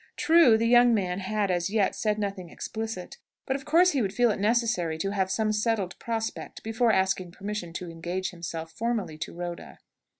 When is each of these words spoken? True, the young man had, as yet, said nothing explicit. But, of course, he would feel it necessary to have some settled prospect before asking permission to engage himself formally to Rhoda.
True, 0.17 0.57
the 0.57 0.65
young 0.65 0.95
man 0.95 1.19
had, 1.19 1.51
as 1.51 1.69
yet, 1.69 1.93
said 1.93 2.17
nothing 2.17 2.49
explicit. 2.49 3.19
But, 3.45 3.55
of 3.55 3.65
course, 3.65 3.91
he 3.91 4.01
would 4.01 4.15
feel 4.15 4.31
it 4.31 4.39
necessary 4.39 4.97
to 4.97 5.11
have 5.11 5.29
some 5.29 5.51
settled 5.53 5.99
prospect 5.99 6.63
before 6.63 6.91
asking 6.91 7.33
permission 7.33 7.71
to 7.73 7.87
engage 7.87 8.31
himself 8.31 8.71
formally 8.71 9.19
to 9.19 9.33
Rhoda. 9.35 9.77